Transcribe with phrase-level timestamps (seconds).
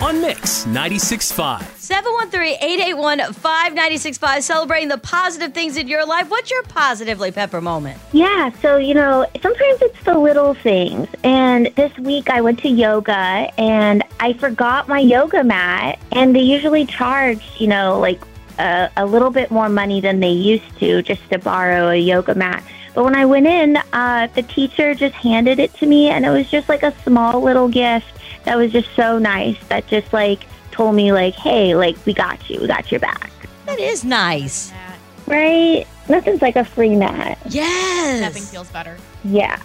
[0.00, 1.74] on Mix 96.5.
[1.84, 6.30] 713-881-5965 celebrating the positive things in your life.
[6.30, 8.00] What's your positively pepper moment?
[8.12, 11.08] Yeah, so you know, sometimes it's the little things.
[11.22, 16.42] And this week I went to yoga and I forgot my yoga mat and they
[16.42, 18.20] usually charge, you know, like
[18.58, 22.34] a, a little bit more money than they used to just to borrow a yoga
[22.34, 22.64] mat.
[22.94, 26.30] But when I went in, uh, the teacher just handed it to me and it
[26.30, 28.06] was just like a small little gift
[28.44, 32.48] that was just so nice that just like told me like, hey, like we got
[32.48, 33.30] you, we got your back.
[33.66, 34.72] That is nice.
[35.26, 35.86] Right?
[36.08, 37.38] Nothing's like a free mat.
[37.48, 38.20] Yes.
[38.20, 38.98] Nothing feels better.
[39.24, 39.56] Yeah.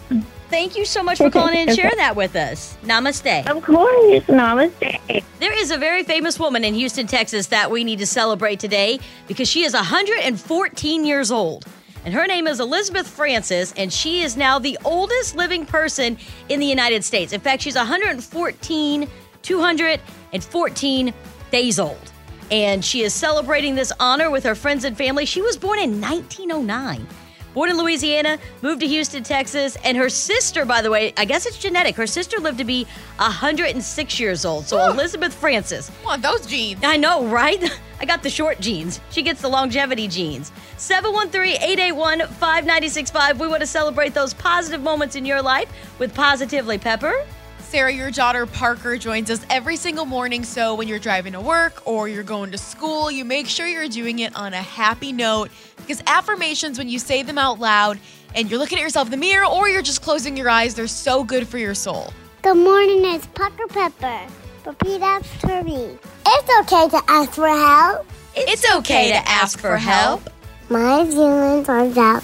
[0.49, 2.77] Thank you so much for calling in and sharing that with us.
[2.83, 3.45] Namaste.
[3.47, 4.23] Of course.
[4.23, 5.23] Namaste.
[5.39, 8.99] There is a very famous woman in Houston, Texas that we need to celebrate today
[9.27, 11.65] because she is 114 years old.
[12.05, 16.59] And her name is Elizabeth Francis, and she is now the oldest living person in
[16.59, 17.33] the United States.
[17.33, 19.07] In fact, she's 114,
[19.41, 21.13] 214
[21.51, 22.11] days old.
[22.51, 25.25] And she is celebrating this honor with her friends and family.
[25.25, 27.05] She was born in 1909.
[27.53, 31.45] Born in Louisiana, moved to Houston, Texas, and her sister, by the way, I guess
[31.45, 31.95] it's genetic.
[31.95, 32.85] Her sister lived to be
[33.17, 34.67] 106 years old.
[34.67, 34.91] So Ooh.
[34.91, 35.91] Elizabeth Francis.
[36.03, 36.79] Want those genes?
[36.83, 37.61] I know, right?
[37.99, 38.99] I got the short jeans.
[39.11, 40.51] She gets the longevity jeans.
[40.77, 43.37] 713-881-5965.
[43.37, 47.25] We want to celebrate those positive moments in your life with Positively Pepper.
[47.59, 50.43] Sarah, your daughter Parker joins us every single morning.
[50.43, 53.87] So when you're driving to work or you're going to school, you make sure you're
[53.87, 57.99] doing it on a happy note because affirmations, when you say them out loud
[58.33, 60.87] and you're looking at yourself in the mirror or you're just closing your eyes, they're
[60.87, 62.11] so good for your soul.
[62.41, 64.25] Good morning, it's Parker Pepper.
[64.65, 65.97] Repeat after me.
[66.25, 68.05] It's okay to ask for help.
[68.35, 70.29] It's, okay, to ask for help.
[70.69, 72.23] My feelings are valid.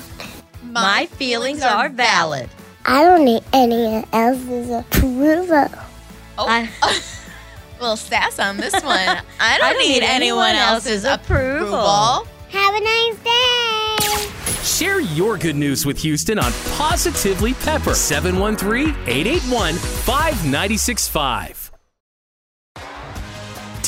[0.63, 2.49] My feelings are valid.
[2.85, 5.67] I don't need anyone else's approval.
[6.37, 6.69] Oh, I-
[7.79, 9.17] little sass on this one.
[9.39, 12.27] I don't, need, anyone else's approval.
[12.49, 14.61] Have a nice day.
[14.63, 21.64] Share your good news with Houston on Positively Pepper 713 881 5965.